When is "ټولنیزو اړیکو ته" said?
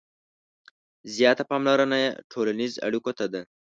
2.31-3.25